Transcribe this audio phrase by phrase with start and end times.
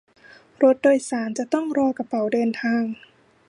[0.61, 2.83] รถโดยสารจะต้องรอกระเป๋าเดินทาง